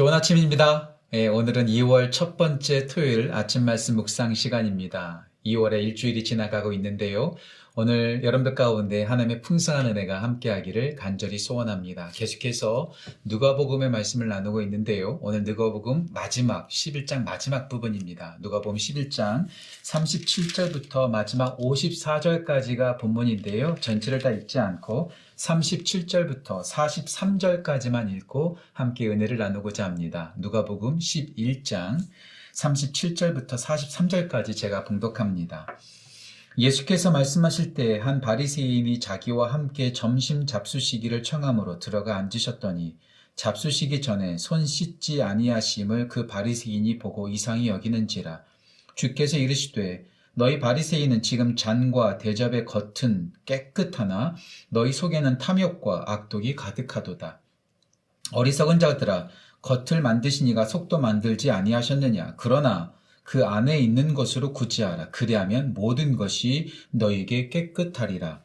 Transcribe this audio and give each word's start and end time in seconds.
좋은 0.00 0.14
아침입니다. 0.14 0.96
예, 1.12 1.26
오늘은 1.26 1.66
2월 1.66 2.10
첫 2.10 2.38
번째 2.38 2.86
토요일 2.86 3.32
아침 3.34 3.66
말씀 3.66 3.96
묵상 3.96 4.32
시간입니다. 4.32 5.29
2월의 5.44 5.82
일주일이 5.82 6.24
지나가고 6.24 6.72
있는데요. 6.74 7.36
오늘 7.76 8.24
여러분들 8.24 8.56
가운데 8.56 9.04
하나님의 9.04 9.42
풍성한 9.42 9.86
은혜가 9.86 10.22
함께하기를 10.22 10.96
간절히 10.96 11.38
소원합니다. 11.38 12.10
계속해서 12.12 12.90
누가복음의 13.24 13.90
말씀을 13.90 14.28
나누고 14.28 14.60
있는데요. 14.62 15.20
오늘 15.22 15.44
누가복음 15.44 16.08
마지막 16.12 16.68
11장 16.68 17.24
마지막 17.24 17.68
부분입니다. 17.68 18.38
누가복음 18.40 18.76
11장 18.76 19.46
37절부터 19.84 21.10
마지막 21.10 21.56
54절까지가 21.58 22.98
본문인데요. 22.98 23.76
전체를 23.80 24.18
다 24.18 24.30
읽지 24.30 24.58
않고 24.58 25.12
37절부터 25.36 26.64
43절까지만 26.64 28.12
읽고 28.16 28.58
함께 28.72 29.08
은혜를 29.08 29.38
나누고자 29.38 29.84
합니다. 29.84 30.34
누가복음 30.36 30.98
11장 30.98 31.98
37절부터 32.54 33.58
43절까지 33.58 34.56
제가 34.56 34.84
봉독합니다. 34.84 35.66
예수께서 36.58 37.10
말씀하실 37.10 37.74
때한 37.74 38.20
바리새인이 38.20 38.98
자기와 39.00 39.52
함께 39.52 39.92
점심 39.92 40.46
잡수시기를 40.46 41.22
청함으로 41.22 41.78
들어가 41.78 42.16
앉으셨더니 42.16 42.96
잡수시기 43.36 44.02
전에 44.02 44.36
손 44.36 44.66
씻지 44.66 45.22
아니하심을 45.22 46.08
그 46.08 46.26
바리새인이 46.26 46.98
보고 46.98 47.28
이상히 47.28 47.68
여기는지라 47.68 48.42
주께서 48.94 49.38
이르시되 49.38 50.06
너희 50.34 50.58
바리새인은 50.58 51.22
지금 51.22 51.56
잔과 51.56 52.18
대접의 52.18 52.64
겉은 52.64 53.32
깨끗하나 53.46 54.34
너희 54.68 54.92
속에는 54.92 55.38
탐욕과 55.38 56.04
악독이 56.06 56.56
가득하도다. 56.56 57.40
어리석은 58.32 58.78
자들아 58.78 59.28
겉을 59.62 60.00
만드시니가 60.02 60.64
속도 60.64 60.98
만들지 60.98 61.50
아니하셨느냐 61.50 62.34
그러나 62.36 62.92
그 63.22 63.44
안에 63.46 63.78
있는 63.78 64.14
것으로 64.14 64.52
구제하라. 64.52 65.10
그리하면 65.10 65.72
모든 65.72 66.16
것이 66.16 66.72
너에게 66.90 67.48
깨끗하리라. 67.48 68.42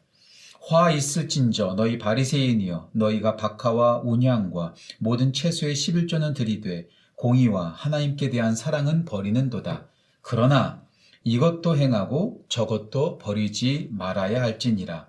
화 0.68 0.90
있을진저 0.90 1.74
너희 1.74 1.98
바리새인이여 1.98 2.90
너희가 2.92 3.36
박하와 3.36 4.02
운양과 4.04 4.74
모든 4.98 5.32
채소의 5.32 5.74
11조는 5.74 6.34
들이되 6.34 6.88
공의와 7.16 7.68
하나님께 7.76 8.30
대한 8.30 8.54
사랑은 8.54 9.04
버리는도다. 9.04 9.86
그러나 10.22 10.82
이것도 11.24 11.76
행하고 11.76 12.44
저것도 12.48 13.18
버리지 13.18 13.88
말아야 13.90 14.40
할지니라. 14.40 15.08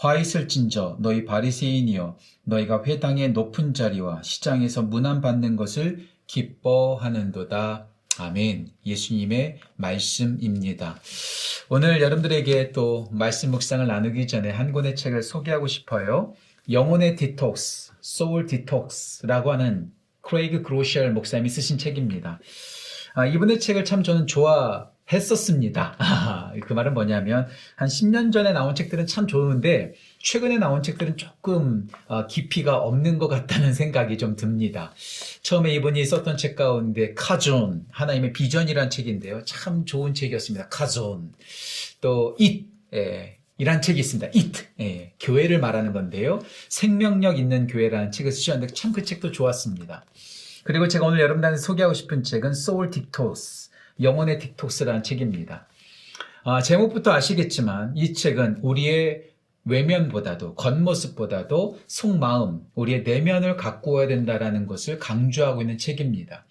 화 0.00 0.16
있을진저 0.16 0.96
너희 1.00 1.26
바리새인이여 1.26 2.16
너희가 2.44 2.84
회당의 2.84 3.32
높은 3.32 3.74
자리와 3.74 4.22
시장에서 4.22 4.80
문안 4.80 5.20
받는 5.20 5.56
것을 5.56 6.08
기뻐하는도다. 6.26 7.86
아멘. 8.18 8.70
예수님의 8.86 9.58
말씀입니다. 9.76 10.98
오늘 11.68 12.00
여러분들에게 12.00 12.72
또 12.72 13.08
말씀 13.12 13.50
묵상을 13.50 13.86
나누기 13.86 14.26
전에 14.26 14.48
한 14.48 14.72
권의 14.72 14.96
책을 14.96 15.22
소개하고 15.22 15.66
싶어요. 15.66 16.32
영혼의 16.70 17.16
디톡스, 17.16 17.92
Soul 18.00 18.46
Detox라고 18.46 19.52
하는 19.52 19.92
크레이그 20.22 20.62
그로셜 20.62 21.12
목사님이 21.12 21.50
쓰신 21.50 21.76
책입니다. 21.76 22.40
아, 23.12 23.26
이분의 23.26 23.60
책을 23.60 23.84
참 23.84 24.02
저는 24.02 24.26
좋아 24.26 24.89
했었습니다. 25.12 25.96
그 26.66 26.72
말은 26.72 26.94
뭐냐면 26.94 27.46
한 27.76 27.88
10년 27.88 28.32
전에 28.32 28.52
나온 28.52 28.74
책들은 28.74 29.06
참 29.06 29.26
좋은데 29.26 29.94
최근에 30.18 30.58
나온 30.58 30.82
책들은 30.82 31.16
조금 31.16 31.88
어, 32.06 32.26
깊이가 32.26 32.76
없는 32.78 33.18
것 33.18 33.28
같다는 33.28 33.72
생각이 33.74 34.18
좀 34.18 34.36
듭니다. 34.36 34.92
처음에 35.42 35.74
이분이 35.74 36.04
썼던 36.04 36.36
책 36.36 36.56
가운데 36.56 37.14
카존 37.14 37.86
하나님의 37.90 38.32
비전이란 38.32 38.90
책인데요. 38.90 39.44
참 39.44 39.84
좋은 39.84 40.14
책이었습니다. 40.14 40.68
카존 40.68 41.32
또 42.00 42.36
잇. 42.38 42.68
예, 42.92 43.38
이란 43.56 43.82
책이 43.82 44.00
있습니다. 44.00 44.26
it 44.34 44.66
예, 44.80 45.12
교회를 45.20 45.60
말하는 45.60 45.92
건데요. 45.92 46.40
생명력 46.68 47.38
있는 47.38 47.66
교회라는 47.66 48.10
책을 48.10 48.32
쓰셨는데 48.32 48.74
참 48.74 48.92
그 48.92 49.04
책도 49.04 49.30
좋았습니다. 49.32 50.04
그리고 50.64 50.88
제가 50.88 51.06
오늘 51.06 51.20
여러분들한테 51.20 51.58
소개하고 51.60 51.94
싶은 51.94 52.22
책은 52.22 52.54
소울 52.54 52.90
틱토스 52.90 53.69
영혼의 54.02 54.38
틱톡스라는 54.38 55.02
책입니다. 55.02 55.66
아, 56.44 56.62
제목부터 56.62 57.12
아시겠지만 57.12 57.96
이 57.96 58.14
책은 58.14 58.60
우리의 58.62 59.30
외면보다도 59.64 60.54
겉모습보다도 60.54 61.78
속마음, 61.86 62.62
우리의 62.74 63.02
내면을 63.02 63.56
가꾸어야 63.56 64.06
된다라는 64.06 64.66
것을 64.66 64.98
강조하고 64.98 65.60
있는 65.60 65.76
책입니다. 65.76 66.46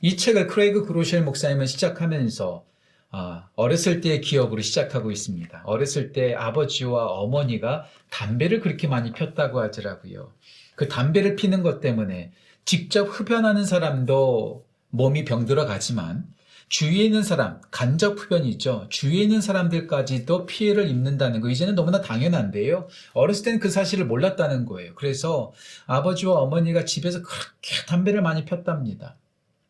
이 0.00 0.16
책을 0.16 0.46
크레이그 0.46 0.86
그로셸 0.86 1.22
목사님은 1.24 1.66
시작하면서 1.66 2.64
아, 3.10 3.48
어렸을 3.54 4.00
때의 4.00 4.20
기억으로 4.20 4.60
시작하고 4.60 5.10
있습니다. 5.10 5.62
어렸을 5.64 6.12
때 6.12 6.34
아버지와 6.34 7.06
어머니가 7.06 7.86
담배를 8.10 8.60
그렇게 8.60 8.86
많이 8.86 9.12
폈다고 9.12 9.60
하더라고요. 9.60 10.32
그 10.74 10.88
담배를 10.88 11.34
피는 11.34 11.62
것 11.62 11.80
때문에 11.80 12.32
직접 12.64 13.04
흡연하는 13.04 13.64
사람도 13.64 14.66
몸이 14.90 15.24
병들어 15.24 15.64
가지만 15.64 16.26
주위에 16.68 17.04
있는 17.04 17.22
사람, 17.22 17.60
간접 17.70 18.18
흡연이죠. 18.18 18.86
주위에 18.90 19.22
있는 19.22 19.40
사람들까지도 19.40 20.46
피해를 20.46 20.88
입는다는 20.88 21.40
거 21.40 21.48
이제는 21.48 21.74
너무나 21.74 22.00
당연한데요. 22.00 22.88
어렸을 23.14 23.44
때는 23.44 23.58
그 23.58 23.70
사실을 23.70 24.04
몰랐다는 24.06 24.66
거예요. 24.66 24.94
그래서 24.94 25.52
아버지와 25.86 26.34
어머니가 26.40 26.84
집에서 26.84 27.22
그렇게 27.22 27.86
담배를 27.86 28.20
많이 28.20 28.44
폈답니다. 28.44 29.16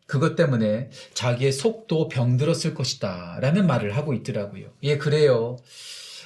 그것 0.06 0.36
때문에 0.36 0.90
자기의 1.14 1.52
속도 1.52 2.08
병들었을 2.08 2.74
것이다. 2.74 3.38
라는 3.40 3.66
말을 3.66 3.96
하고 3.96 4.14
있더라고요. 4.14 4.68
예, 4.82 4.96
그래요. 4.96 5.58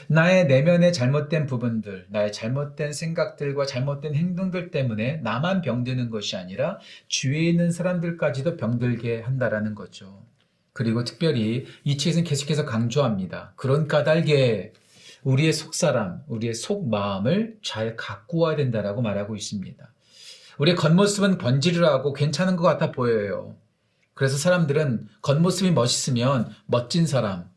나의 0.09 0.47
내면의 0.47 0.93
잘못된 0.93 1.47
부분들, 1.47 2.07
나의 2.11 2.33
잘못된 2.33 2.93
생각들과 2.93 3.67
잘못된 3.67 4.15
행동들 4.15 4.71
때문에 4.71 5.17
나만 5.19 5.63
병드는 5.63 6.11
것이 6.11 6.37
아니라 6.37 6.79
주위에 7.09 7.41
있는 7.41 7.71
사람들까지도 7.71 8.57
병들게 8.57 9.21
한다라는 9.21 9.75
거죠. 9.75 10.32
그리고 10.73 11.05
특별히 11.05 11.67
이 11.85 11.99
책에서는 11.99 12.25
계속해서 12.25 12.65
강조합니다. 12.65 13.53
그런 13.57 13.89
까닭에 13.89 14.73
우리의 15.23 15.53
속사람, 15.53 16.23
우리의 16.27 16.55
속마음을 16.55 17.59
잘 17.63 17.97
가꾸어야 17.97 18.57
된다라고 18.57 19.03
말하고 19.03 19.37
있습니다. 19.37 19.93
우리의 20.59 20.77
겉모습은 20.77 21.39
번지르하고 21.39 22.13
괜찮은 22.13 22.57
것 22.57 22.63
같아 22.63 22.91
보여요. 22.91 23.57
그래서 24.15 24.37
사람들은 24.37 25.09
겉모습이 25.23 25.71
멋있으면 25.71 26.55
멋진 26.67 27.07
사람, 27.07 27.51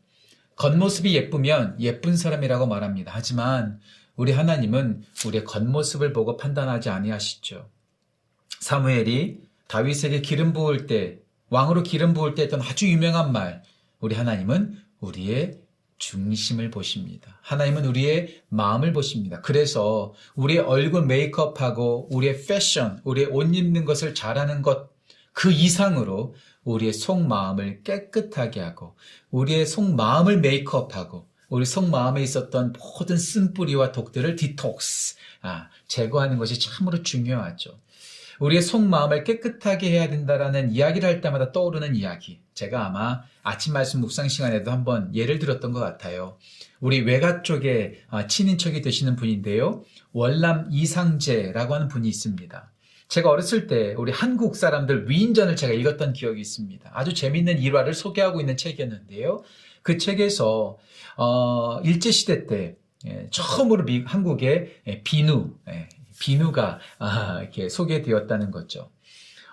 겉모습이 0.56 1.14
예쁘면 1.14 1.76
예쁜 1.80 2.16
사람이라고 2.16 2.66
말합니다. 2.66 3.12
하지만 3.14 3.78
우리 4.16 4.32
하나님은 4.32 5.04
우리의 5.26 5.44
겉모습을 5.44 6.12
보고 6.12 6.36
판단하지 6.36 6.88
아니하시죠. 6.88 7.68
사무엘이 8.60 9.42
다윗에게 9.68 10.22
기름 10.22 10.52
부을 10.52 10.86
때 10.86 11.18
왕으로 11.48 11.82
기름 11.82 12.14
부을 12.14 12.34
때 12.34 12.42
했던 12.42 12.60
아주 12.60 12.88
유명한 12.88 13.32
말. 13.32 13.62
우리 14.00 14.14
하나님은 14.14 14.78
우리의 15.00 15.58
중심을 15.98 16.70
보십니다. 16.70 17.38
하나님은 17.42 17.86
우리의 17.86 18.42
마음을 18.48 18.92
보십니다. 18.92 19.40
그래서 19.40 20.12
우리의 20.34 20.60
얼굴 20.60 21.06
메이크업하고 21.06 22.08
우리의 22.14 22.44
패션, 22.46 23.00
우리의 23.04 23.28
옷 23.28 23.54
입는 23.54 23.84
것을 23.84 24.14
잘하는 24.14 24.62
것 24.62 24.96
그 25.36 25.52
이상으로 25.52 26.34
우리의 26.64 26.94
속마음을 26.94 27.82
깨끗하게 27.82 28.60
하고 28.60 28.96
우리의 29.30 29.66
속마음을 29.66 30.40
메이크업하고 30.40 31.28
우리 31.50 31.66
속마음에 31.66 32.22
있었던 32.22 32.72
모든 32.72 33.18
쓴뿌리와 33.18 33.92
독들을 33.92 34.34
디톡스, 34.34 35.16
아, 35.42 35.68
제거하는 35.86 36.38
것이 36.38 36.58
참으로 36.58 37.02
중요하죠. 37.02 37.78
우리의 38.40 38.62
속마음을 38.62 39.24
깨끗하게 39.24 39.90
해야 39.90 40.08
된다라는 40.08 40.70
이야기를 40.70 41.08
할 41.08 41.20
때마다 41.20 41.52
떠오르는 41.52 41.94
이야기. 41.96 42.40
제가 42.54 42.86
아마 42.86 43.22
아침 43.42 43.72
말씀 43.72 44.00
묵상 44.00 44.28
시간에도 44.28 44.70
한번 44.70 45.14
예를 45.14 45.38
들었던 45.38 45.72
것 45.72 45.80
같아요. 45.80 46.38
우리 46.80 47.00
외가 47.00 47.42
쪽에 47.42 48.00
아, 48.08 48.26
친인척이 48.26 48.82
되시는 48.82 49.16
분인데요. 49.16 49.84
월남 50.12 50.68
이상재라고 50.70 51.74
하는 51.74 51.88
분이 51.88 52.08
있습니다. 52.08 52.72
제가 53.08 53.30
어렸을 53.30 53.66
때 53.66 53.94
우리 53.96 54.10
한국 54.10 54.56
사람들 54.56 55.08
위인전을 55.08 55.54
제가 55.56 55.72
읽었던 55.72 56.12
기억이 56.12 56.40
있습니다. 56.40 56.90
아주 56.92 57.14
재밌는 57.14 57.58
일화를 57.58 57.94
소개하고 57.94 58.40
있는 58.40 58.56
책이었는데요. 58.56 59.44
그 59.82 59.98
책에서 59.98 60.78
어, 61.16 61.80
일제 61.84 62.10
시대 62.10 62.46
때 62.46 62.56
예, 62.66 62.76
처음으로 63.30 63.84
미, 63.84 64.02
한국에 64.06 64.80
예, 64.86 65.02
비누, 65.02 65.50
예, 65.68 65.88
비누가 66.20 66.78
아, 66.98 67.40
이렇게 67.42 67.68
소개되었다는 67.68 68.50
거죠. 68.50 68.90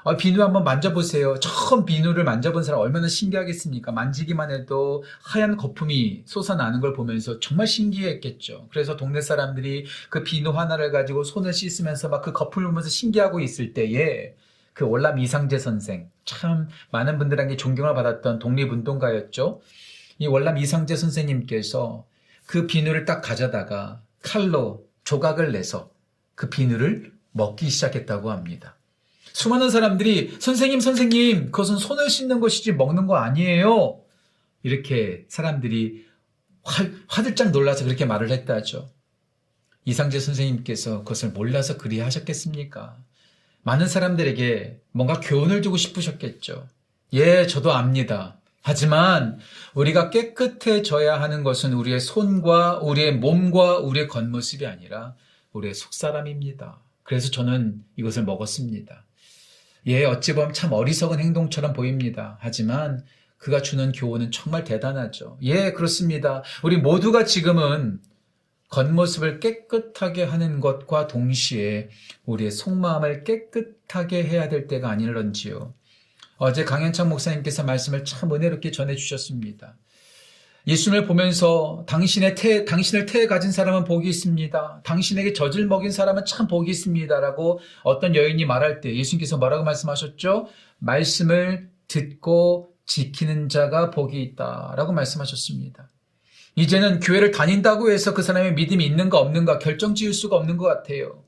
어, 0.03 0.17
비누 0.17 0.43
한번 0.43 0.65
만져보세요. 0.65 1.39
처음 1.39 1.85
비누를 1.85 2.25
만져본 2.25 2.63
사람 2.63 2.81
얼마나 2.81 3.07
신기하겠습니까? 3.07 3.93
만지기만 3.93 4.51
해도 4.51 5.03
하얀 5.21 5.55
거품이 5.55 6.23
솟아나는 6.25 6.81
걸 6.81 6.93
보면서 6.93 7.39
정말 7.39 7.67
신기했겠죠. 7.67 8.67
그래서 8.69 8.97
동네 8.97 9.21
사람들이 9.21 9.85
그 10.09 10.23
비누 10.23 10.49
하나를 10.51 10.91
가지고 10.91 11.23
손을 11.23 11.53
씻으면서 11.53 12.09
막 12.09 12.23
그 12.23 12.31
거품을 12.33 12.67
보면서 12.69 12.89
신기하고 12.89 13.39
있을 13.39 13.73
때에 13.73 14.33
그 14.73 14.87
월남 14.87 15.19
이상재 15.19 15.57
선생 15.59 16.09
참 16.25 16.67
많은 16.91 17.17
분들에게 17.17 17.55
존경을 17.57 17.93
받았던 17.93 18.39
독립운동가였죠. 18.39 19.61
이 20.19 20.27
월남 20.27 20.57
이상재 20.57 20.95
선생님께서 20.95 22.05
그 22.45 22.67
비누를 22.67 23.05
딱 23.05 23.21
가져다가 23.21 24.01
칼로 24.21 24.85
조각을 25.03 25.51
내서 25.51 25.91
그 26.35 26.49
비누를 26.49 27.13
먹기 27.31 27.69
시작했다고 27.69 28.31
합니다. 28.31 28.77
수많은 29.33 29.69
사람들이 29.69 30.37
선생님 30.39 30.79
선생님 30.79 31.45
그것은 31.45 31.77
손을 31.77 32.09
씻는 32.09 32.39
것이지 32.39 32.73
먹는 32.73 33.07
거 33.07 33.15
아니에요. 33.17 33.99
이렇게 34.61 35.25
사람들이 35.27 36.05
화, 36.63 36.85
화들짝 37.07 37.51
놀라서 37.51 37.83
그렇게 37.83 38.05
말을 38.05 38.29
했다죠. 38.31 38.89
이상재 39.85 40.19
선생님께서 40.19 40.99
그것을 40.99 41.31
몰라서 41.31 41.77
그리 41.77 41.99
하셨겠습니까? 41.99 42.97
많은 43.63 43.87
사람들에게 43.87 44.81
뭔가 44.91 45.19
교훈을 45.19 45.61
주고 45.61 45.77
싶으셨겠죠. 45.77 46.67
예, 47.13 47.47
저도 47.47 47.73
압니다. 47.73 48.39
하지만 48.63 49.39
우리가 49.75 50.09
깨끗해져야 50.09 51.19
하는 51.21 51.43
것은 51.43 51.73
우리의 51.73 51.99
손과 51.99 52.79
우리의 52.79 53.17
몸과 53.17 53.79
우리의 53.79 54.07
겉모습이 54.07 54.65
아니라 54.65 55.15
우리의 55.51 55.73
속사람입니다. 55.73 56.79
그래서 57.03 57.29
저는 57.29 57.83
이것을 57.97 58.23
먹었습니다. 58.23 59.05
예, 59.87 60.05
어찌 60.05 60.33
보면 60.33 60.53
참 60.53 60.71
어리석은 60.71 61.19
행동처럼 61.19 61.73
보입니다. 61.73 62.37
하지만 62.39 63.03
그가 63.37 63.61
주는 63.61 63.91
교훈은 63.91 64.31
정말 64.31 64.63
대단하죠. 64.63 65.37
예, 65.41 65.73
그렇습니다. 65.73 66.41
우리 66.63 66.77
모두가 66.77 67.25
지금은 67.25 67.99
겉모습을 68.69 69.41
깨끗하게 69.41 70.23
하는 70.23 70.61
것과 70.61 71.07
동시에 71.07 71.89
우리의 72.25 72.49
속마음을 72.49 73.25
깨끗하게 73.25 74.23
해야 74.23 74.47
될 74.47 74.67
때가 74.67 74.89
아닐런지요. 74.89 75.73
어제 76.37 76.63
강현창 76.63 77.09
목사님께서 77.09 77.63
말씀을 77.63 78.05
참 78.05 78.33
은혜롭게 78.33 78.71
전해주셨습니다. 78.71 79.75
예수님을 80.65 81.05
보면서 81.05 81.83
당신의 81.87 82.35
태, 82.35 82.63
당신을 82.63 83.05
태에 83.05 83.27
가진 83.27 83.51
사람은 83.51 83.83
복이 83.83 84.07
있습니다. 84.07 84.81
당신에게 84.83 85.33
젖을 85.33 85.67
먹인 85.67 85.91
사람은 85.91 86.23
참 86.25 86.47
복이 86.47 86.71
있습니다. 86.71 87.19
라고 87.19 87.59
어떤 87.83 88.15
여인이 88.15 88.45
말할 88.45 88.79
때 88.79 88.95
예수님께서 88.95 89.37
뭐라고 89.37 89.63
말씀하셨죠? 89.65 90.47
말씀을 90.79 91.69
듣고 91.87 92.69
지키는 92.85 93.49
자가 93.49 93.91
복이 93.91 94.21
있다. 94.21 94.73
라고 94.77 94.93
말씀하셨습니다. 94.93 95.89
이제는 96.55 96.99
교회를 96.99 97.31
다닌다고 97.31 97.91
해서 97.91 98.13
그 98.13 98.21
사람의 98.21 98.53
믿음이 98.53 98.85
있는가 98.85 99.17
없는가 99.19 99.59
결정 99.59 99.95
지을 99.95 100.13
수가 100.13 100.37
없는 100.37 100.55
것 100.55 100.65
같아요. 100.65 101.23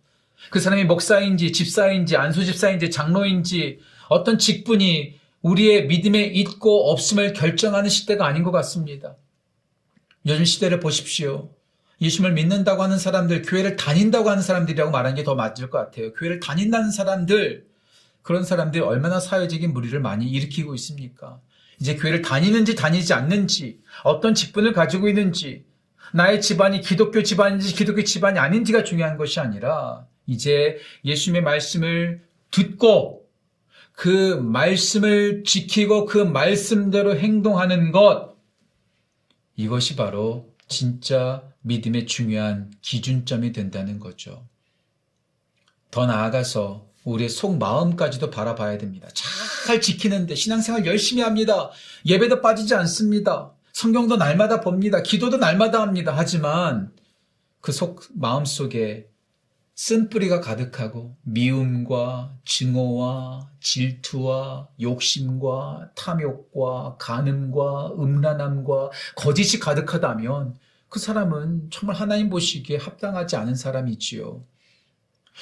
그 0.49 0.59
사람이 0.59 0.85
목사인지 0.85 1.51
집사인지 1.51 2.15
안수집사인지 2.15 2.91
장로인지 2.91 3.79
어떤 4.09 4.37
직분이 4.37 5.19
우리의 5.41 5.87
믿음에 5.87 6.23
있고 6.23 6.91
없음을 6.91 7.33
결정하는 7.33 7.89
시대가 7.89 8.25
아닌 8.25 8.43
것 8.43 8.51
같습니다. 8.51 9.15
요즘 10.25 10.43
시대를 10.43 10.79
보십시오. 10.79 11.51
예수님을 12.01 12.33
믿는다고 12.33 12.83
하는 12.83 12.97
사람들, 12.97 13.43
교회를 13.43 13.75
다닌다고 13.75 14.29
하는 14.29 14.41
사람들이라고 14.41 14.91
말하는 14.91 15.15
게 15.15 15.23
더 15.23 15.35
맞을 15.35 15.69
것 15.69 15.77
같아요. 15.77 16.13
교회를 16.13 16.39
다닌다는 16.39 16.91
사람들, 16.91 17.65
그런 18.21 18.43
사람들이 18.43 18.83
얼마나 18.83 19.19
사회적인 19.19 19.71
무리를 19.71 19.97
많이 19.99 20.27
일으키고 20.27 20.73
있습니까? 20.75 21.39
이제 21.79 21.95
교회를 21.95 22.21
다니는지 22.21 22.75
다니지 22.75 23.13
않는지, 23.13 23.79
어떤 24.03 24.33
직분을 24.33 24.73
가지고 24.73 25.07
있는지, 25.07 25.63
나의 26.13 26.41
집안이 26.41 26.81
기독교 26.81 27.21
집안인지 27.21 27.75
기독교 27.75 28.03
집안이 28.03 28.39
아닌지가 28.39 28.83
중요한 28.83 29.17
것이 29.17 29.39
아니라, 29.39 30.05
이제 30.25 30.79
예수님의 31.05 31.43
말씀을 31.43 32.23
듣고, 32.49 33.24
그 33.95 34.35
말씀을 34.35 35.43
지키고 35.45 36.05
그 36.05 36.17
말씀대로 36.17 37.17
행동하는 37.17 37.91
것, 37.91 38.35
이것이 39.55 39.95
바로 39.95 40.53
진짜 40.67 41.43
믿음의 41.61 42.05
중요한 42.05 42.71
기준점이 42.81 43.51
된다는 43.51 43.99
거죠. 43.99 44.47
더 45.91 46.05
나아가서 46.05 46.87
우리의 47.05 47.29
속마음까지도 47.29 48.31
바라봐야 48.31 48.77
됩니다. 48.77 49.07
잘 49.65 49.79
지키는데 49.79 50.35
신앙생활 50.35 50.85
열심히 50.85 51.21
합니다. 51.21 51.71
예배도 52.05 52.41
빠지지 52.41 52.75
않습니다. 52.75 53.53
성경도 53.71 54.17
날마다 54.17 54.61
봅니다. 54.61 55.01
기도도 55.01 55.37
날마다 55.37 55.81
합니다. 55.81 56.13
하지만 56.15 56.91
그 57.61 57.71
속 57.71 58.03
마음 58.13 58.45
속에 58.45 59.07
쓴뿌리가 59.75 60.39
가득하고 60.39 61.17
미움과 61.23 62.33
증오와 62.45 63.49
질투와 63.59 64.69
욕심과 64.79 65.91
탐욕과 65.95 66.95
간음과 66.97 67.95
음란함과 67.99 68.91
거짓이 69.15 69.59
가득하다면 69.59 70.57
그 70.87 70.99
사람은 70.99 71.69
정말 71.71 71.97
하나님 71.97 72.29
보시기에 72.29 72.77
합당하지 72.77 73.35
않은 73.35 73.55
사람이지요. 73.55 74.45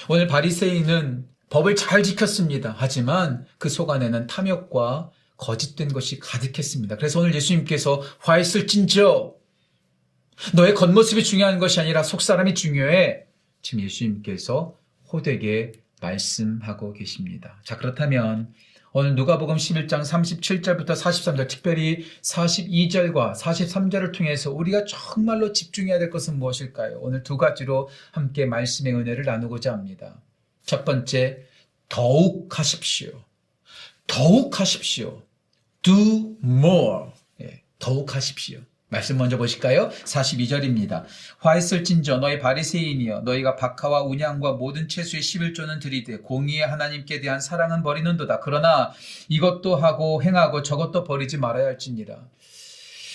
오늘 0.09 0.25
바리새인은 0.25 1.27
법을 1.51 1.75
잘 1.75 2.01
지켰습니다. 2.01 2.73
하지만 2.75 3.45
그 3.59 3.69
속 3.69 3.91
안에는 3.91 4.25
탐욕과 4.25 5.11
거짓된 5.37 5.89
것이 5.93 6.19
가득했습니다. 6.19 6.95
그래서 6.95 7.19
오늘 7.19 7.35
예수님께서 7.35 8.01
화했을진저 8.19 9.35
너의 10.55 10.73
겉모습이 10.73 11.23
중요한 11.23 11.59
것이 11.59 11.79
아니라 11.79 12.01
속사람이 12.01 12.55
중요해. 12.55 13.25
지금 13.63 13.83
예수님께서 13.83 14.77
호되게 15.11 15.71
말씀하고 16.01 16.93
계십니다. 16.93 17.59
자, 17.63 17.77
그렇다면 17.77 18.53
오늘 18.91 19.15
누가복음 19.15 19.55
11장 19.55 20.01
37절부터 20.01 20.89
43절, 20.89 21.47
특별히 21.47 22.05
42절과 22.21 23.35
43절을 23.35 24.15
통해서 24.15 24.51
우리가 24.51 24.85
정말로 24.85 25.51
집중해야 25.51 25.97
될 25.97 26.11
것은 26.11 26.37
무엇일까요? 26.37 26.99
오늘 26.99 27.23
두 27.23 27.37
가지로 27.37 27.89
함께 28.11 28.45
말씀의 28.45 28.93
은혜를 28.93 29.23
나누고자 29.25 29.73
합니다. 29.73 30.21
첫 30.63 30.85
번째, 30.85 31.43
더욱 31.89 32.59
하십시오. 32.59 33.23
더욱 34.05 34.59
하십시오. 34.59 35.23
Do 35.81 36.37
more. 36.43 37.11
예, 37.41 37.63
더욱 37.79 38.15
하십시오. 38.15 38.59
말씀 38.93 39.17
먼저 39.17 39.37
보실까요? 39.37 39.89
42절입니다. 39.89 41.03
화했을진저 41.39 42.17
너희 42.17 42.37
바리새인이여 42.37 43.21
너희가 43.21 43.55
박하와 43.55 44.03
운양과 44.03 44.53
모든 44.53 44.87
채수의 44.87 45.23
11조는 45.23 45.81
들이되 45.81 46.17
공의의 46.17 46.67
하나님께 46.67 47.19
대한 47.19 47.39
사랑은 47.41 47.81
버리는도다. 47.81 48.39
그러나 48.41 48.91
이것도 49.29 49.77
하고 49.77 50.21
행하고 50.21 50.61
저것도 50.61 51.05
버리지 51.05 51.39
말아야 51.39 51.65
할지니라. 51.65 52.19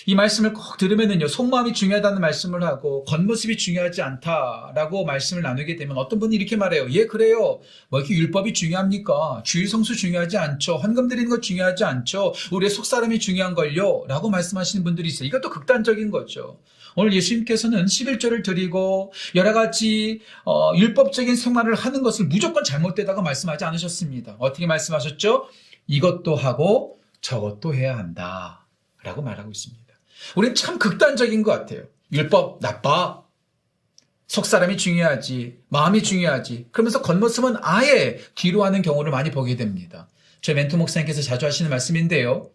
이 0.09 0.15
말씀을 0.15 0.55
꼭 0.55 0.79
들으면은요, 0.79 1.29
속마음이 1.29 1.75
중요하다는 1.75 2.23
말씀을 2.23 2.63
하고, 2.63 3.05
겉모습이 3.05 3.59
중요하지 3.59 4.01
않다라고 4.01 5.05
말씀을 5.05 5.43
나누게 5.43 5.77
되면 5.77 5.99
어떤 5.99 6.19
분이 6.19 6.35
이렇게 6.35 6.57
말해요. 6.57 6.89
예, 6.93 7.05
그래요. 7.05 7.61
뭐 7.91 8.01
이렇게 8.01 8.15
율법이 8.15 8.55
중요합니까? 8.55 9.43
주일 9.45 9.69
성수 9.69 9.97
중요하지 9.97 10.39
않죠. 10.39 10.77
헌금 10.77 11.09
드리는 11.09 11.29
것 11.29 11.43
중요하지 11.43 11.85
않죠. 11.85 12.33
우리의 12.53 12.71
속사람이 12.71 13.19
중요한 13.19 13.55
걸요. 13.55 14.07
라고 14.09 14.31
말씀하시는 14.31 14.83
분들이 14.83 15.09
있어요. 15.09 15.27
이것도 15.27 15.51
극단적인 15.51 16.11
거죠. 16.11 16.59
오늘 16.97 17.13
예수님께서는 17.13 17.85
11조를 17.85 18.43
드리고 18.43 19.13
여러 19.35 19.53
가지 19.53 20.23
어, 20.47 20.73
율법적인 20.75 21.37
생활을 21.37 21.75
하는 21.75 22.03
것을 22.03 22.29
무조건 22.29 22.65
잘못되다고 22.65 23.21
말씀하지 23.21 23.67
않으셨습니다. 23.67 24.37
어떻게 24.39 24.67
말씀하셨죠? 24.67 25.51
이것도 25.87 26.35
하고 26.35 26.99
저것도 27.21 27.75
해야 27.75 27.99
한다. 27.99 28.67
라고 29.03 29.21
말하고 29.21 29.51
있습니다. 29.51 29.88
우리는 30.37 30.55
참 30.55 30.79
극단적인 30.79 31.43
것 31.43 31.53
같아요. 31.53 31.83
율법 32.13 32.61
나빠. 32.61 33.23
속사람이 34.27 34.77
중요하지. 34.77 35.59
마음이 35.69 36.03
중요하지. 36.03 36.69
그러면서 36.71 37.01
겉모습은 37.03 37.57
아예 37.63 38.19
뒤로 38.35 38.65
하는 38.65 38.83
경우를 38.83 39.11
많이 39.11 39.31
보게 39.31 39.57
됩니다. 39.57 40.09
저희 40.41 40.55
멘토 40.55 40.77
목사님께서 40.77 41.23
자주 41.23 41.47
하시는 41.47 41.71
말씀인데요. 41.71 42.51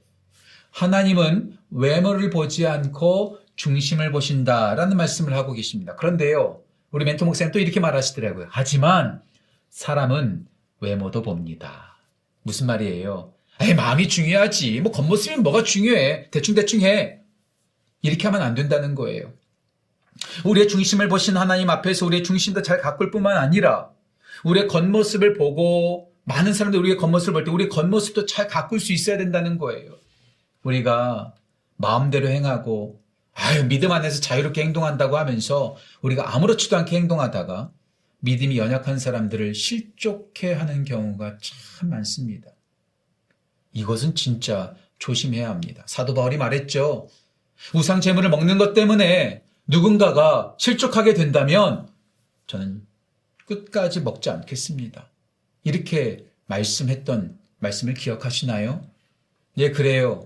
하나님은 0.71 1.57
외모를 1.71 2.29
보지 2.29 2.67
않고 2.67 3.39
중심을 3.55 4.11
보신다라는 4.11 4.97
말씀을 4.97 5.33
하고 5.33 5.53
계십니다. 5.53 5.95
그런데요. 5.95 6.61
우리 6.91 7.05
멘토 7.05 7.25
목사님 7.25 7.51
또 7.51 7.59
이렇게 7.59 7.79
말하시더라고요. 7.79 8.47
하지만 8.49 9.21
사람은 9.69 10.45
외모도 10.79 11.21
봅니다. 11.23 11.97
무슨 12.43 12.67
말이에요? 12.67 13.33
에이, 13.61 13.73
마음이 13.73 14.07
중요하지. 14.07 14.81
뭐 14.81 14.91
겉모습이 14.91 15.37
뭐가 15.37 15.63
중요해. 15.63 16.29
대충대충 16.29 16.81
해. 16.81 17.22
이렇게 18.03 18.27
하면 18.27 18.43
안 18.43 18.53
된다는 18.53 18.93
거예요. 18.93 19.33
우리의 20.45 20.67
중심을 20.67 21.07
보신 21.07 21.35
하나님 21.37 21.71
앞에서 21.71 22.05
우리의 22.05 22.23
중심도 22.23 22.61
잘 22.61 22.79
가꿀 22.79 23.09
뿐만 23.09 23.37
아니라 23.37 23.89
우리의 24.43 24.67
겉모습을 24.67 25.33
보고 25.33 26.11
많은 26.25 26.53
사람들이 26.53 26.79
우리의 26.79 26.97
겉모습을 26.97 27.33
볼 27.33 27.43
때 27.45 27.51
우리의 27.51 27.69
겉모습도 27.69 28.25
잘 28.27 28.47
가꿀 28.47 28.79
수 28.79 28.93
있어야 28.93 29.17
된다는 29.17 29.57
거예요. 29.57 29.97
우리가 30.63 31.33
마음대로 31.77 32.27
행하고 32.29 33.01
아유 33.33 33.63
믿음 33.65 33.91
안에서 33.91 34.21
자유롭게 34.21 34.61
행동한다고 34.61 35.17
하면서 35.17 35.75
우리가 36.01 36.35
아무렇지도 36.35 36.77
않게 36.77 36.95
행동하다가 36.95 37.71
믿음이 38.19 38.57
연약한 38.57 38.99
사람들을 38.99 39.55
실족해 39.55 40.53
하는 40.53 40.85
경우가 40.85 41.37
참 41.41 41.89
많습니다. 41.89 42.49
이것은 43.73 44.15
진짜 44.15 44.75
조심해야 44.99 45.49
합니다. 45.49 45.83
사도 45.87 46.13
바울이 46.13 46.37
말했죠. 46.37 47.09
우상 47.73 48.01
제물을 48.01 48.29
먹는 48.29 48.57
것 48.57 48.73
때문에 48.73 49.43
누군가가 49.67 50.55
실족하게 50.57 51.13
된다면 51.13 51.87
저는 52.47 52.85
끝까지 53.45 54.01
먹지 54.01 54.29
않겠습니다. 54.29 55.09
이렇게 55.63 56.25
말씀했던 56.47 57.37
말씀을 57.59 57.93
기억하시나요? 57.93 58.85
예, 59.57 59.71
그래요. 59.71 60.25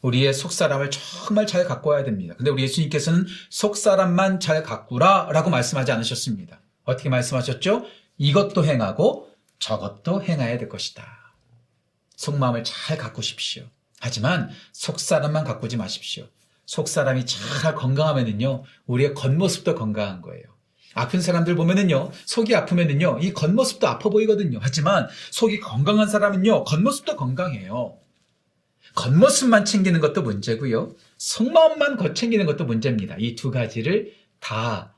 우리의 0.00 0.34
속사람을 0.34 0.90
정말 0.90 1.46
잘 1.46 1.64
가꿔야 1.64 2.02
됩니다. 2.02 2.34
근데 2.36 2.50
우리 2.50 2.62
예수님께서는 2.64 3.26
속사람만 3.50 4.40
잘 4.40 4.62
가꾸라 4.62 5.28
라고 5.30 5.50
말씀하지 5.50 5.92
않으셨습니다. 5.92 6.60
어떻게 6.84 7.08
말씀하셨죠? 7.08 7.84
이것도 8.18 8.64
행하고 8.64 9.30
저것도 9.58 10.22
행해야 10.22 10.58
될 10.58 10.68
것이다. 10.68 11.06
속마음을 12.16 12.64
잘 12.64 12.98
가꾸십시오. 12.98 13.64
하지만 14.00 14.50
속사람만 14.72 15.44
가꾸지 15.44 15.76
마십시오. 15.76 16.26
속 16.66 16.88
사람이 16.88 17.26
잘 17.26 17.74
건강하면은요, 17.74 18.64
우리의 18.86 19.14
겉모습도 19.14 19.74
건강한 19.74 20.22
거예요. 20.22 20.44
아픈 20.94 21.20
사람들 21.20 21.54
보면은요, 21.56 22.10
속이 22.26 22.54
아프면은요, 22.54 23.18
이 23.22 23.32
겉모습도 23.32 23.86
아파 23.88 24.10
보이거든요. 24.10 24.58
하지만 24.60 25.08
속이 25.30 25.60
건강한 25.60 26.08
사람은요, 26.08 26.64
겉모습도 26.64 27.16
건강해요. 27.16 27.96
겉모습만 28.94 29.64
챙기는 29.64 29.98
것도 30.00 30.22
문제고요. 30.22 30.94
속마음만 31.16 31.96
거 31.96 32.12
챙기는 32.12 32.44
것도 32.44 32.64
문제입니다. 32.66 33.16
이 33.18 33.34
두 33.36 33.50
가지를 33.50 34.12
다 34.38 34.94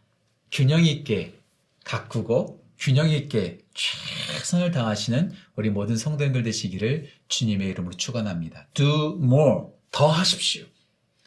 균형 0.50 0.84
있게 0.84 1.38
가꾸고 1.84 2.64
균형 2.78 3.08
있게 3.08 3.58
최선을 3.74 4.72
다하시는 4.72 5.32
우리 5.54 5.70
모든 5.70 5.96
성도님들 5.96 6.42
되시기를 6.42 7.08
주님의 7.28 7.68
이름으로 7.68 7.94
축원합니다. 7.96 8.66
Do 8.74 9.18
more. 9.22 9.66
더 9.92 10.08
하십시오. 10.08 10.64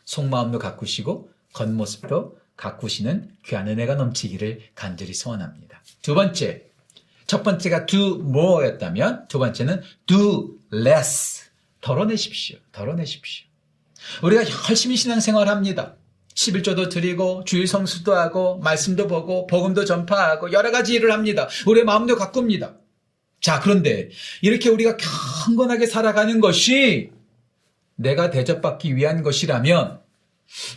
속마음도 0.08 0.58
가꾸시고 0.58 1.30
겉모습도 1.54 2.38
가꾸시는 2.56 3.30
귀한 3.46 3.68
은혜가 3.68 3.96
넘치기를 3.96 4.62
간절히 4.74 5.14
소원합니다. 5.14 5.84
두 6.02 6.16
번째. 6.16 6.64
첫 7.28 7.44
번째가 7.44 7.86
do 7.86 8.22
more였다면 8.22 9.28
두 9.28 9.38
번째는 9.38 9.82
do 10.08 10.58
less. 10.74 11.50
덜어내십시오. 11.82 12.58
덜어내십시오. 12.72 13.46
우리가 14.24 14.44
열심히 14.70 14.96
신앙생활 14.96 15.50
합니다. 15.50 15.96
11조도 16.34 16.90
드리고 16.90 17.44
주일 17.46 17.68
성수도 17.68 18.16
하고 18.16 18.60
말씀도 18.60 19.08
보고 19.08 19.46
복음도 19.48 19.86
전파하고 19.86 20.54
여러 20.54 20.72
가지 20.72 20.94
일을 20.94 21.12
합니다. 21.12 21.50
우리의 21.66 21.84
마음도 21.84 22.16
가꿉니다. 22.16 22.78
자, 23.42 23.60
그런데 23.60 24.10
이렇게 24.42 24.70
우리가 24.70 24.98
경건하게 24.98 25.86
살아가는 25.86 26.40
것이 26.40 27.12
내가 27.98 28.30
대접받기 28.30 28.96
위한 28.96 29.22
것이라면 29.24 30.00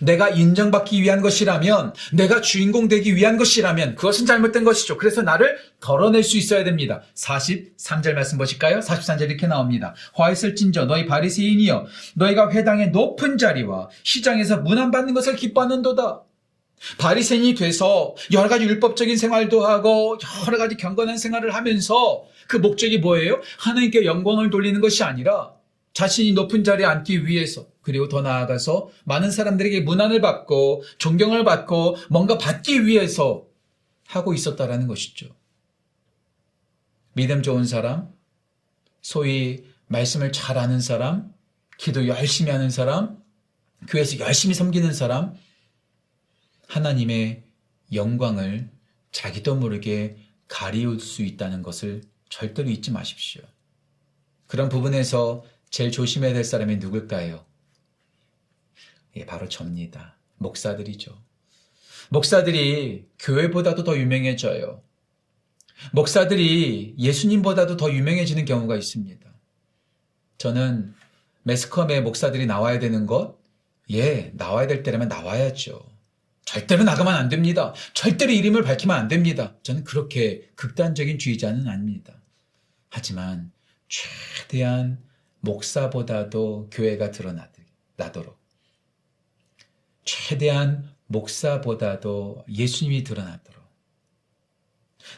내가 0.00 0.28
인정받기 0.28 1.00
위한 1.02 1.20
것이라면, 1.20 1.94
내가 2.12 2.40
주인공 2.40 2.88
되기 2.88 3.14
위한 3.14 3.36
것이라면, 3.36 3.94
그것은 3.94 4.26
잘못된 4.26 4.64
것이죠. 4.64 4.96
그래서 4.96 5.22
나를 5.22 5.56
덜어낼 5.80 6.22
수 6.22 6.36
있어야 6.36 6.64
됩니다. 6.64 7.02
43절 7.14 8.14
말씀 8.14 8.38
보실까요? 8.38 8.80
43절 8.80 9.30
이렇게 9.30 9.46
나옵니다. 9.46 9.94
화 10.14 10.30
있을진저 10.30 10.86
너희 10.86 11.06
바리새인이여 11.06 11.86
너희가 12.14 12.50
회당의 12.50 12.90
높은 12.90 13.38
자리와 13.38 13.88
시장에서 14.02 14.58
문안 14.58 14.90
받는 14.90 15.14
것을 15.14 15.36
기뻐하는도다. 15.36 16.22
바리새인이 16.98 17.54
돼서 17.54 18.14
여러 18.32 18.48
가지 18.48 18.64
율법적인 18.64 19.16
생활도 19.16 19.66
하고 19.66 20.18
여러 20.46 20.56
가지 20.56 20.76
경건한 20.76 21.18
생활을 21.18 21.54
하면서 21.54 22.24
그 22.48 22.56
목적이 22.56 22.98
뭐예요? 22.98 23.40
하나님께 23.58 24.06
영광을 24.06 24.48
돌리는 24.48 24.80
것이 24.80 25.04
아니라 25.04 25.52
자신이 25.92 26.32
높은 26.32 26.64
자리에 26.64 26.86
앉기 26.86 27.26
위해서 27.26 27.66
그리고 27.82 28.08
더 28.08 28.22
나아가서 28.22 28.90
많은 29.04 29.30
사람들에게 29.30 29.80
문안을 29.80 30.20
받고 30.20 30.84
존경을 30.98 31.44
받고 31.44 31.96
뭔가 32.08 32.38
받기 32.38 32.86
위해서 32.86 33.46
하고 34.06 34.34
있었다라는 34.34 34.86
것이죠. 34.86 35.34
믿음 37.14 37.42
좋은 37.42 37.64
사람, 37.64 38.12
소위 39.00 39.64
말씀을 39.86 40.32
잘 40.32 40.58
아는 40.58 40.80
사람, 40.80 41.32
기도 41.78 42.06
열심히 42.06 42.50
하는 42.50 42.70
사람, 42.70 43.18
교회에서 43.88 44.18
열심히 44.18 44.54
섬기는 44.54 44.92
사람, 44.92 45.34
하나님의 46.68 47.42
영광을 47.92 48.70
자기도 49.10 49.56
모르게 49.56 50.16
가리울 50.46 51.00
수 51.00 51.22
있다는 51.22 51.62
것을 51.62 52.02
절대로 52.28 52.70
잊지 52.70 52.92
마십시오. 52.92 53.42
그런 54.46 54.68
부분에서 54.68 55.44
제일 55.70 55.92
조심해야 55.92 56.32
될 56.34 56.44
사람이 56.44 56.76
누굴까요? 56.76 57.44
예, 59.16 59.26
바로 59.26 59.48
접니다. 59.48 60.16
목사들이죠. 60.38 61.16
목사들이 62.10 63.06
교회보다도 63.18 63.84
더 63.84 63.96
유명해져요. 63.96 64.82
목사들이 65.92 66.96
예수님보다도 66.98 67.76
더 67.76 67.90
유명해지는 67.92 68.44
경우가 68.44 68.76
있습니다. 68.76 69.30
저는 70.38 70.94
매스컴에 71.44 72.00
목사들이 72.00 72.46
나와야 72.46 72.78
되는 72.78 73.06
것, 73.06 73.38
예, 73.90 74.32
나와야 74.34 74.66
될 74.66 74.82
때라면 74.82 75.08
나와야죠. 75.08 75.88
절대로 76.44 76.82
나가면 76.82 77.14
안 77.14 77.28
됩니다. 77.28 77.74
절대로 77.94 78.32
이름을 78.32 78.62
밝히면 78.62 78.96
안 78.96 79.08
됩니다. 79.08 79.56
저는 79.62 79.84
그렇게 79.84 80.50
극단적인 80.56 81.18
주의자는 81.18 81.68
아닙니다. 81.68 82.20
하지만 82.88 83.52
최대한 83.88 84.98
목사보다도 85.40 86.68
교회가 86.70 87.10
드러나도록 87.10 88.38
최대한 90.04 90.94
목사보다도 91.06 92.44
예수님이 92.48 93.04
드러나도록 93.04 93.62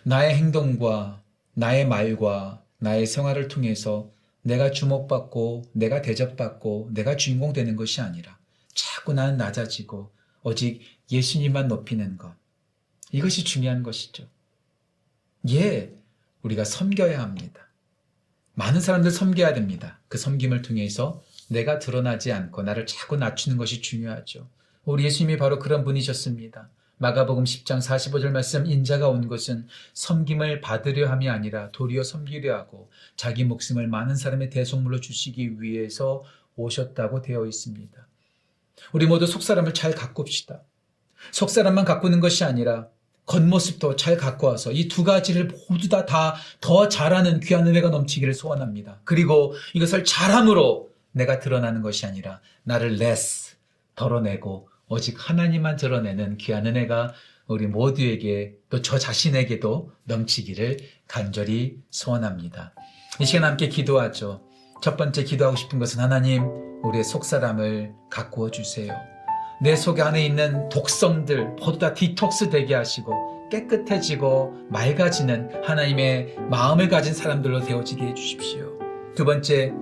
나의 0.04 0.34
행동과 0.36 1.22
나의 1.54 1.86
말과 1.86 2.64
나의 2.78 3.06
생활을 3.06 3.48
통해서 3.48 4.10
내가 4.42 4.70
주목받고 4.70 5.70
내가 5.72 6.02
대접받고 6.02 6.90
내가 6.92 7.16
주인공 7.16 7.52
되는 7.52 7.76
것이 7.76 8.00
아니라 8.00 8.38
자꾸 8.74 9.12
나는 9.12 9.36
낮아지고 9.36 10.10
오직 10.42 10.80
예수님만 11.10 11.68
높이는 11.68 12.16
것. 12.16 12.34
이것이 13.12 13.44
중요한 13.44 13.82
것이죠. 13.82 14.26
예, 15.50 15.94
우리가 16.42 16.64
섬겨야 16.64 17.20
합니다. 17.20 17.68
많은 18.62 18.80
사람들 18.80 19.10
섬겨야 19.10 19.54
됩니다. 19.54 19.98
그 20.06 20.18
섬김을 20.18 20.62
통해서 20.62 21.20
내가 21.48 21.80
드러나지 21.80 22.30
않고 22.30 22.62
나를 22.62 22.86
자꾸 22.86 23.16
낮추는 23.16 23.58
것이 23.58 23.82
중요하죠. 23.82 24.48
우리 24.84 25.04
예수님이 25.04 25.36
바로 25.36 25.58
그런 25.58 25.82
분이셨습니다. 25.82 26.70
마가복음 26.98 27.42
10장 27.42 27.80
45절 27.80 28.30
말씀 28.30 28.64
인자가 28.66 29.08
온 29.08 29.26
것은 29.26 29.66
섬김을 29.94 30.60
받으려 30.60 31.10
함이 31.10 31.28
아니라 31.28 31.72
도리어 31.72 32.04
섬기려 32.04 32.54
하고 32.54 32.88
자기 33.16 33.42
목숨을 33.42 33.88
많은 33.88 34.14
사람의 34.14 34.50
대속물로 34.50 35.00
주시기 35.00 35.60
위해서 35.60 36.22
오셨다고 36.54 37.20
되어 37.20 37.46
있습니다. 37.46 38.06
우리 38.92 39.06
모두 39.06 39.26
속사람을 39.26 39.74
잘 39.74 39.92
가꿉시다. 39.92 40.62
속사람만 41.32 41.84
가꾸는 41.84 42.20
것이 42.20 42.44
아니라 42.44 42.86
겉모습도 43.32 43.96
잘 43.96 44.16
갖고 44.16 44.46
와서 44.48 44.70
이 44.72 44.88
두 44.88 45.04
가지를 45.04 45.50
모두 45.68 45.88
다 45.88 46.04
다 46.06 46.34
더 46.60 46.88
잘하는 46.88 47.40
귀한 47.40 47.66
은혜가 47.66 47.88
넘치기를 47.90 48.34
소원합니다. 48.34 49.00
그리고 49.04 49.54
이것을 49.74 50.04
잘함으로 50.04 50.90
내가 51.12 51.38
드러나는 51.40 51.82
것이 51.82 52.04
아니라 52.06 52.40
나를 52.64 53.00
less 53.00 53.56
덜어내고 53.96 54.68
오직 54.88 55.16
하나님만 55.18 55.76
드러내는 55.76 56.36
귀한 56.38 56.66
은혜가 56.66 57.14
우리 57.46 57.66
모두에게 57.66 58.54
또 58.70 58.80
저 58.82 58.98
자신에게도 58.98 59.90
넘치기를 60.04 60.78
간절히 61.08 61.78
소원합니다. 61.90 62.74
이 63.20 63.24
시간 63.26 63.44
함께 63.44 63.68
기도하죠. 63.68 64.42
첫 64.82 64.96
번째 64.96 65.24
기도하고 65.24 65.56
싶은 65.56 65.78
것은 65.78 66.00
하나님, 66.00 66.44
우리의 66.82 67.04
속사람을 67.04 67.92
가꾸어 68.10 68.50
주세요. 68.50 69.11
내 69.62 69.76
속 69.76 70.00
안에 70.00 70.26
있는 70.26 70.68
독성들 70.70 71.56
모두 71.60 71.78
다 71.78 71.94
디톡스 71.94 72.50
되게 72.50 72.74
하시고 72.74 73.48
깨끗해지고 73.48 74.66
맑아지는 74.70 75.50
하나님의 75.64 76.36
마음을 76.50 76.88
가진 76.88 77.14
사람들로 77.14 77.60
되어지게 77.60 78.02
해주십시오. 78.08 78.78
두 79.14 79.24
번째, 79.24 79.72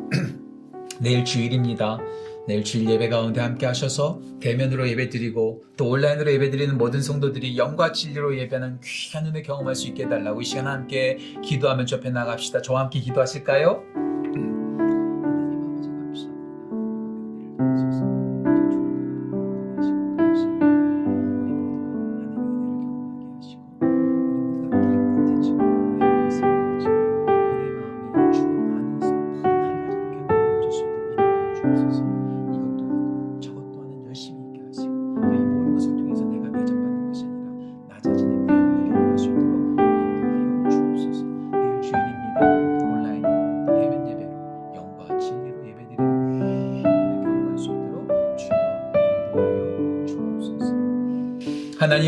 내일 1.00 1.24
주일입니다. 1.24 1.98
내일 2.46 2.64
주일 2.64 2.90
예배 2.90 3.08
가운데 3.08 3.40
함께 3.40 3.64
하셔서 3.64 4.20
대면으로 4.40 4.88
예배 4.88 5.08
드리고 5.08 5.62
또 5.76 5.88
온라인으로 5.88 6.32
예배 6.32 6.50
드리는 6.50 6.76
모든 6.76 7.00
성도들이 7.00 7.56
영과 7.56 7.92
진리로 7.92 8.36
예배하는 8.36 8.80
귀한 8.82 9.26
은혜 9.26 9.40
경험할 9.40 9.74
수 9.76 9.86
있게 9.88 10.04
해달라고 10.04 10.42
이 10.42 10.44
시간 10.44 10.66
함께 10.66 11.16
기도하면 11.42 11.86
접해 11.86 12.10
나갑시다. 12.10 12.60
저와 12.62 12.80
함께 12.80 13.00
기도하실까요? 13.00 13.84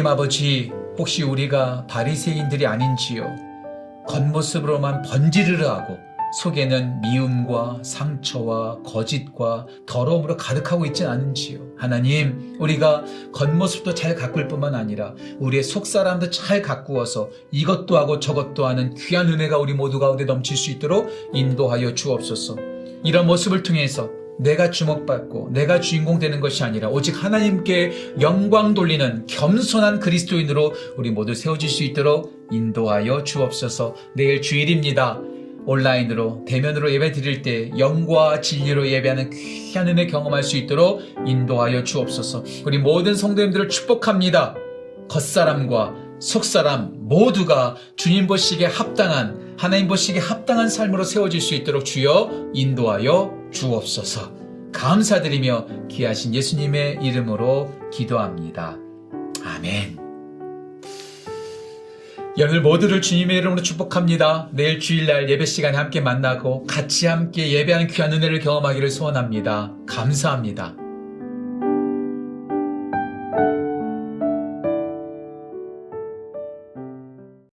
하나님 0.02 0.18
아버지, 0.18 0.72
혹시 0.98 1.22
우리가 1.22 1.86
바리새인들이 1.86 2.66
아닌지요? 2.66 3.24
겉모습으로만 4.08 5.02
번지르르 5.02 5.64
하고 5.64 5.96
속에는 6.40 7.02
미움과 7.02 7.78
상처와 7.84 8.82
거짓과 8.82 9.68
더러움으로 9.86 10.36
가득하고 10.36 10.86
있진 10.86 11.06
않은지요. 11.06 11.60
하나님, 11.78 12.56
우리가 12.58 13.04
겉모습도 13.32 13.94
잘 13.94 14.16
가꿀 14.16 14.48
뿐만 14.48 14.74
아니라 14.74 15.14
우리의 15.38 15.62
속사람도 15.62 16.30
잘 16.30 16.62
가꾸어서 16.62 17.30
이것도 17.52 17.96
하고 17.96 18.18
저것도 18.18 18.66
하는 18.66 18.94
귀한 18.94 19.28
은혜가 19.28 19.56
우리 19.58 19.72
모두 19.72 20.00
가운데 20.00 20.24
넘칠 20.24 20.56
수 20.56 20.72
있도록 20.72 21.08
인도하여 21.32 21.94
주옵소서. 21.94 22.56
이런 23.04 23.28
모습을 23.28 23.62
통해서 23.62 24.10
내가 24.38 24.70
주목받고 24.70 25.50
내가 25.52 25.80
주인공 25.80 26.18
되는 26.18 26.40
것이 26.40 26.64
아니라 26.64 26.88
오직 26.88 27.22
하나님께 27.22 28.16
영광 28.20 28.74
돌리는 28.74 29.26
겸손한 29.26 30.00
그리스도인으로 30.00 30.74
우리 30.96 31.10
모두 31.10 31.34
세워질 31.34 31.68
수 31.68 31.84
있도록 31.84 32.32
인도하여 32.50 33.24
주옵소서. 33.24 33.94
내일 34.14 34.42
주일입니다. 34.42 35.20
온라인으로 35.64 36.44
대면으로 36.46 36.92
예배 36.92 37.12
드릴 37.12 37.42
때 37.42 37.70
영과 37.78 38.40
진리로 38.40 38.88
예배하는 38.88 39.30
귀한 39.30 39.86
은혜 39.86 40.06
경험할 40.06 40.42
수 40.42 40.56
있도록 40.56 41.02
인도하여 41.24 41.84
주옵소서. 41.84 42.44
우리 42.64 42.78
모든 42.78 43.14
성도님들을 43.14 43.68
축복합니다. 43.68 44.56
겉사람과 45.08 45.94
속사람 46.18 46.92
모두가 47.08 47.76
주님 47.96 48.26
보시기에 48.26 48.66
합당한 48.66 49.54
하나님 49.58 49.86
보시기에 49.86 50.20
합당한 50.20 50.68
삶으로 50.68 51.04
세워질 51.04 51.40
수 51.40 51.54
있도록 51.54 51.84
주여 51.84 52.50
인도하여 52.54 53.41
주옵소서. 53.52 54.32
감사드리며 54.72 55.88
귀하신 55.88 56.34
예수님의 56.34 56.98
이름으로 57.02 57.72
기도합니다. 57.92 58.76
아멘. 59.44 59.98
오늘 62.40 62.62
모두를 62.62 63.02
주님의 63.02 63.36
이름으로 63.36 63.62
축복합니다. 63.62 64.48
내일 64.52 64.80
주일날 64.80 65.28
예배 65.28 65.44
시간에 65.44 65.76
함께 65.76 66.00
만나고 66.00 66.66
같이 66.66 67.06
함께 67.06 67.52
예배하는 67.52 67.88
귀한 67.88 68.12
은혜를 68.12 68.40
경험하기를 68.40 68.88
소원합니다. 68.90 69.74
감사합니다. 69.86 70.81